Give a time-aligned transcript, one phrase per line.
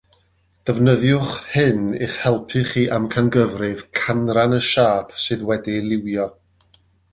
[0.69, 6.29] Defnyddiwch hyn i'ch helpu chi amcangyfrif canran y siâp sydd wedi'i liwio